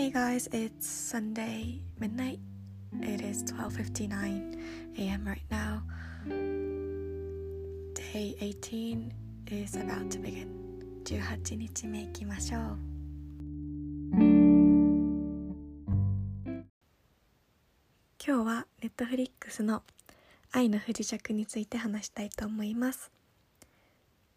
[0.00, 2.40] Hey guys, it's Sunday midnight.
[3.02, 4.56] It is 12:59
[4.96, 5.28] a.m.
[5.28, 5.82] right now.
[7.92, 9.12] Day 18
[9.50, 10.48] is about to begin.
[11.04, 12.78] 18日目行きましょう。
[18.26, 19.82] 今日は Netflix の
[20.50, 23.10] 愛の不時着について話したいと思います。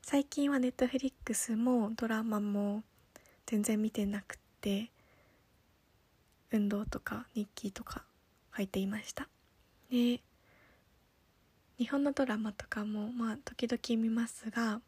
[0.01, 2.83] 最近は Netflix もドラマも
[3.45, 4.91] 全然見てなくて
[6.53, 8.03] 運動とか日記とか
[8.55, 9.27] 書いていました。
[9.91, 10.21] で
[11.77, 14.79] 日本のドラマとかもまあ時々見ますが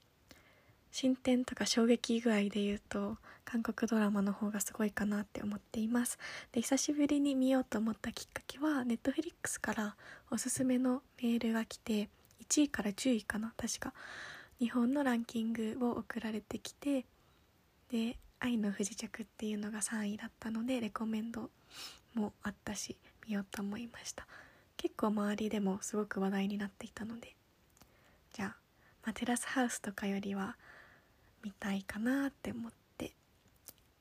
[0.91, 6.17] 進展とか衝撃具合で言うと韓国ドラマの方がすごいかなって思っています。
[6.51, 9.95] で久しぶりに見ようと思ったきっかけは Netflix から
[10.31, 12.09] おすすめのメールが来て
[12.47, 13.93] 1位から10位かな確か。
[14.57, 17.05] 日本のランキングを送られてきて
[17.91, 21.49] で「愛の不時着」っていうのが3位だったのでレコメンド
[22.13, 24.27] もあったし見ようと思いました。
[24.77, 27.35] 結構周りでもすごく話題になっていたので。
[28.33, 28.47] じゃあ、
[29.03, 30.57] まあ、テラスハウスとかよりは
[31.43, 33.13] 見たいかなって思って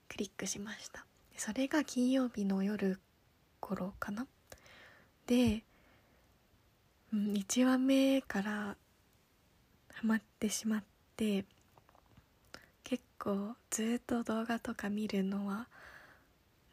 [0.09, 1.05] クリックしました。
[1.37, 3.01] それが金曜日の夜
[3.61, 4.27] 頃かな。
[5.27, 5.63] で、
[7.13, 8.77] うん、1話目から
[9.93, 10.85] ハマってしまっ
[11.17, 11.45] て
[12.83, 15.69] 結構ずっと動画とか見るのは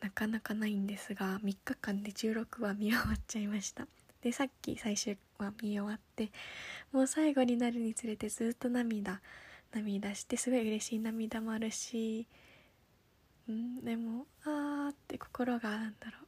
[0.01, 3.87] なかなかないんですが3日間で16話見終わっちゃいました。
[4.21, 6.31] でさっき最終話見終わって
[6.91, 9.19] もう最後になるにつれてずっと涙
[9.73, 12.27] 涙してすごい嬉しい涙もあるし
[13.49, 16.27] んでもあーって心がなんだろう。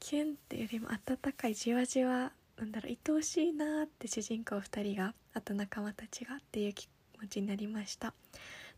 [0.00, 2.92] キュンっていうよりも温かいじわじわなんだろう。
[2.92, 6.88] 愛おしいなって主人公2人があと仲間たちがっていう気
[7.20, 8.12] 持ちになりました。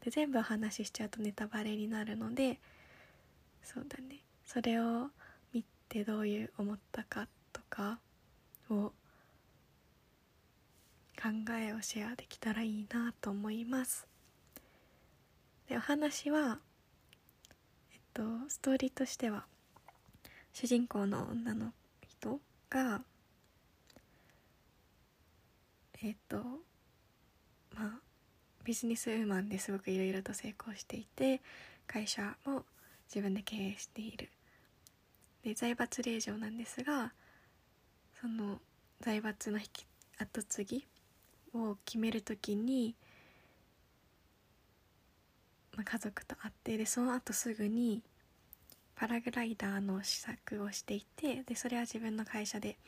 [0.03, 2.59] で全部お話ししちゃうとネタバレになるので
[3.63, 4.21] そうだね。
[4.45, 5.09] それを
[5.53, 7.99] 見てどういう思ったかとか
[8.71, 8.93] を
[11.17, 11.29] 考
[11.59, 14.07] えをシェアできたらいいなと思います。
[15.69, 16.59] でお話は
[17.93, 19.47] えっとストーリーとしては
[20.53, 21.73] 主人公の女の
[22.07, 22.39] 人
[22.69, 23.01] が
[26.03, 26.37] えっと
[27.75, 28.04] まあ
[28.65, 31.43] ビジネスウーマンですごくいろいろと成功していて
[31.87, 32.65] 会社も
[33.09, 34.31] 自分で経営している。
[35.45, 37.13] で財閥令嬢なんですが
[38.19, 38.59] その
[39.01, 39.87] 財閥の引き
[40.19, 40.87] 後継ぎ
[41.53, 42.95] を決める時に、
[45.77, 48.03] まあ、家族と会ってでその後すぐに
[48.97, 52.79] パラグライダーの試作をしていてでそれは自分の会社で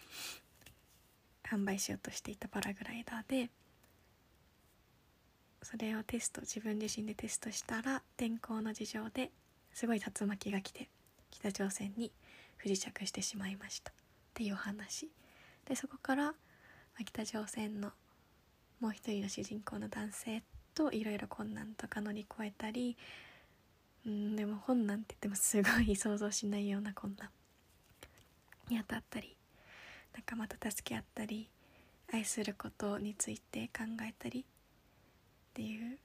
[1.45, 3.51] 販売しようとしていたパラグライダーで
[5.63, 9.31] それをテスト自分自身でテストしたら天候の事情で
[9.73, 10.89] すごい竜巻が来て
[11.31, 12.13] 北朝鮮に
[12.57, 13.91] 不時着してしまいました。
[13.91, 13.95] っ
[14.35, 15.09] ていう話
[15.65, 16.35] でそこから、
[17.05, 17.91] 北朝鮮の
[18.81, 20.43] もう一人の主人公の男性
[20.75, 22.97] といろいろ困難とか乗り越えたり
[24.07, 27.31] うんでも困難って言ってもすごい想像しないような困難
[28.69, 29.37] に当たったり
[30.15, 31.51] 仲間と助け合ったり
[32.13, 34.45] 愛することについて考えたり
[35.57, 35.97] っていう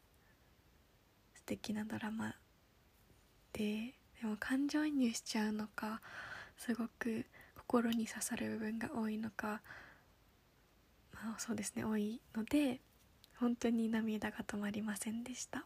[1.36, 2.36] 素敵なドラマ。
[3.52, 6.00] ででも感情移入しちゃうのか
[6.58, 7.26] すごく
[7.58, 9.62] 心に刺さる部分が多いのか、
[11.14, 12.80] まあ、そうですね多いので
[13.40, 15.66] 本当に涙が止まりませんでした。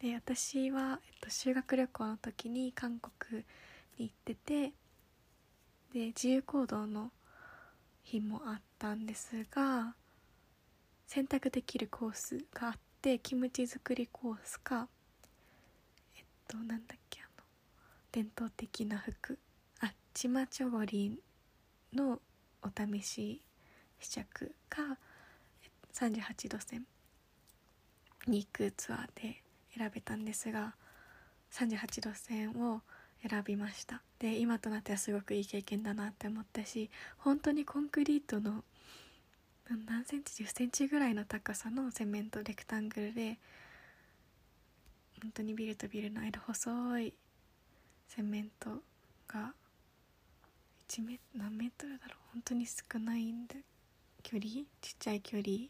[0.00, 3.44] で私は、えっと、修学旅行の時に韓国
[3.98, 4.72] に行ってて
[5.92, 7.12] で自由行動の
[8.02, 9.94] 日もあったんですが
[11.10, 14.86] 選択できるコースがあってキムチ作りコースか
[16.16, 17.44] えっとなんだっけあの
[18.12, 19.36] 伝統的な服。
[19.80, 21.18] あちまちょごり
[21.92, 22.20] の
[22.62, 23.42] お試し
[23.98, 24.98] 試着か
[25.92, 26.86] 38度線
[28.28, 29.42] に行くツアーで
[29.76, 30.76] 選べたんですが
[31.50, 32.82] 38度線を
[33.28, 34.00] 選びました。
[34.20, 38.62] で今となってはすごくいい経験だなって思ったし本当にコンクリートの
[39.76, 43.38] 何センチ1 0センチぐらいの高さのセメントレクタングルで
[45.22, 47.14] 本当にビルとビルの間細い
[48.08, 48.70] セメント
[49.28, 49.52] が
[50.88, 52.16] 1メ何メートルだろう。
[52.32, 53.56] 本当に少ないんで
[54.22, 55.68] 距離ちっちゃい距離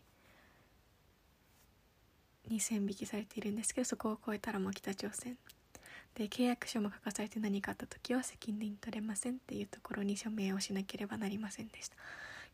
[2.48, 5.36] に線引きされているんですけどそこを越えたらもう北朝鮮。
[6.14, 11.96] で契約書も書かされて何かあった時は責任取れませんっていうところに署名をしなければなりませんでした。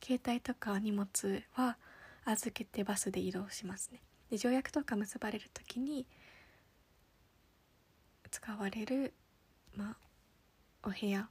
[0.02, 1.76] 携帯とか荷物は
[2.24, 4.00] 預けてバスで移動しますね。
[4.30, 6.06] で条約とか結ばれる時に
[8.30, 9.14] 使われる
[9.76, 9.96] まあ
[10.82, 11.28] お部屋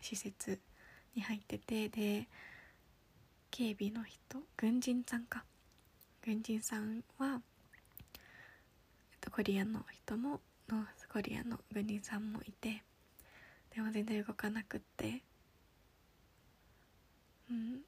[0.00, 0.58] 施設
[1.14, 2.28] に入っててで
[3.50, 5.44] 警備の人軍人さんか。
[6.22, 7.40] 軍人さんは
[9.30, 12.82] コリアの人もノースコリアの軍人さんもいて
[13.74, 15.22] でも全然動かなくって
[17.50, 17.80] うん。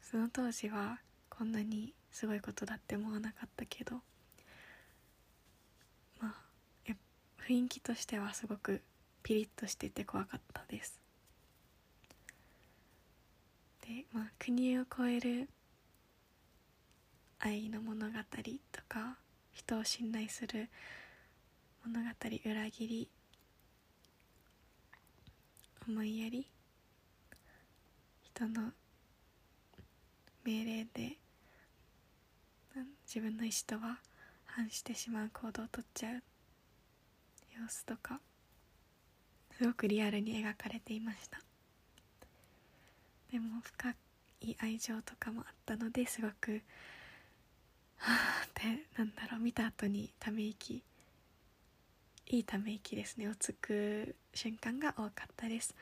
[0.00, 3.96] その当時はこんなにすごいことだって思わなかったけど
[6.20, 6.34] まあ
[7.46, 8.82] 雰囲気としてはすごく
[9.22, 10.98] ピリッとしてて怖かったです。
[13.86, 15.48] でまあ国を超える
[17.38, 18.18] 愛の物語
[18.72, 19.18] とか
[19.52, 20.68] 人を信頼する
[21.84, 22.08] 物語
[22.44, 23.08] 裏切り
[25.86, 26.48] 思いやり
[28.38, 28.70] 人の
[30.44, 31.16] 命令で
[33.04, 33.98] 自分の意思とは
[34.44, 36.22] 反してしまう行動をとっちゃう
[37.60, 38.20] 様子とか
[39.56, 41.40] すごくリアルに描かれていました。
[43.32, 43.92] でも深
[44.42, 46.62] い愛情とかもあったのですごく
[47.96, 48.62] はあって
[48.96, 50.84] なんだろう見た後にため息
[52.28, 55.74] いいため息ですねをつく瞬間が多かったです。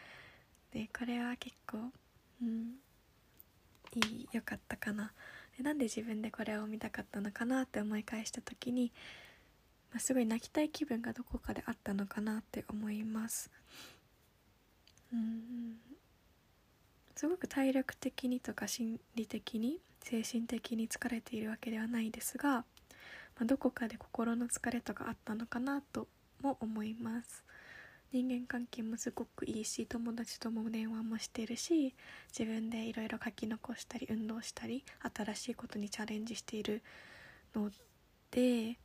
[0.73, 1.93] でこれは結構
[2.43, 2.75] うん。
[3.95, 5.13] いい良かったかな。
[5.57, 8.93] でなんで自分でこれを見たかったのかなって思い返した時に、
[9.91, 13.51] まあ、すごい泣きたい気分がどこかであったのかなって思います。
[15.13, 15.77] うん。
[17.15, 22.65] すごく体力的にとか心理的に精神的に疲れているわけではないですが、ま
[23.43, 26.07] あ、どこかで心の疲れとかあったのかなと
[26.43, 27.43] も思います。
[28.17, 31.95] 人間関係もすごくいいし友達とも電話もしてるし
[32.31, 34.85] 自分でいろいろ書き残したり運動したり
[35.15, 36.83] 新しいことにチャレンジしている
[37.55, 37.71] の
[38.31, 38.79] で、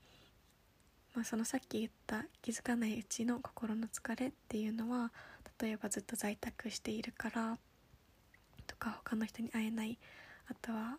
[1.16, 5.13] まあ、そのさっき言った気づかないうちの心の疲れっていうのは
[5.62, 7.57] 例えばずっと在宅しているから
[8.68, 9.98] とか他の人に会えない
[10.50, 10.98] あとは、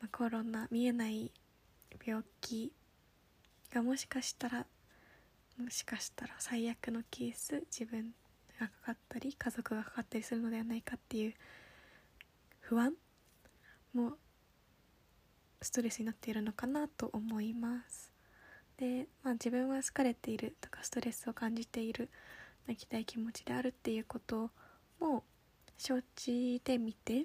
[0.00, 1.32] ま、コロナ見えない
[2.06, 2.70] 病気
[3.74, 4.66] がもしかしたら
[5.58, 8.14] もしかしたら最悪のケース自分
[8.58, 11.34] がかかったり家族がかかったりするのではないかっていう
[12.60, 12.94] 不安？
[13.92, 14.12] も
[15.60, 18.12] ストレスになっているのかなと思います。
[18.78, 22.08] で、まあ、自分は疲れているとかストレスを感じている
[22.66, 24.50] 泣きたい気持ちであるっていうこと
[24.98, 25.24] も
[25.76, 27.24] 承知で見て、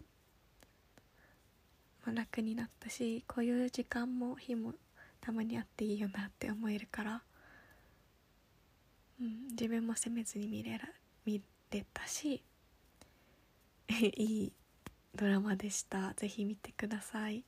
[2.06, 4.74] まあ、楽になったしこういう時間も日も
[5.21, 7.21] たまにあっていいよなって思えるから。
[9.20, 10.90] うん、自分も責めずに見れら
[11.26, 11.42] 見
[11.72, 12.44] れたし
[13.90, 14.52] いい
[15.16, 16.14] ドラマでした。
[16.16, 17.44] ぜひ見てください。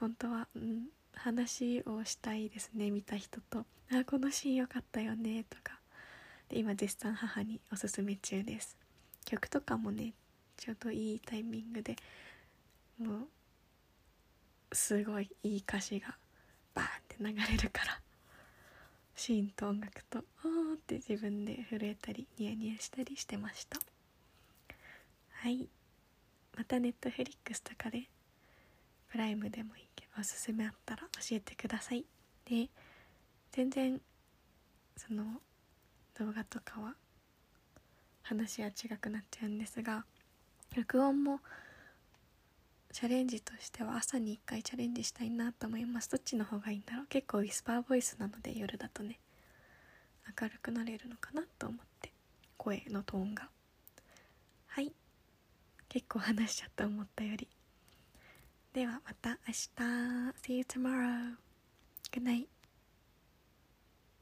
[0.00, 2.90] 本当は、うん、話をしたいですね。
[2.90, 5.78] 見た人と「あこのシーン良かったよね」とか。
[6.48, 8.76] で今絶賛母におすすめ中です。
[9.24, 10.14] 曲とかもね
[10.56, 11.96] ちょうどいいタイミングで
[12.98, 13.28] も
[14.70, 16.16] うすごいいい歌詞が
[16.74, 18.00] バーンって流れるから。
[19.18, 23.80] シーンと音楽と「おー」って自分で震えたりニヤニヤしたりしてました。
[25.32, 25.68] はい。
[26.56, 28.08] またネットフリックスとかで
[29.10, 32.04] プライムでもいいけどおすすめあったら教えてください。
[32.44, 32.68] で
[33.50, 34.00] 全然
[34.96, 35.42] その
[36.16, 36.94] 動画とかは
[38.22, 40.04] 話は違くなっちゃうんですが
[40.76, 41.40] 録音も
[42.92, 46.10] チャレンジとしては朝に1回チャレンジしたいなと思います。
[46.10, 47.06] どっちの方がいいんだろう？
[47.06, 49.18] 結構ウィスパーボイスなので夜だとね
[50.40, 52.12] 明るくなれるのかなと思って。
[52.56, 53.48] 声のトーンが。
[54.66, 54.92] はい。
[55.88, 57.48] 結構話しちゃった思ったより。
[58.72, 59.68] ではまた明日。
[60.42, 61.36] See you tomorrow.
[62.12, 62.57] Good night.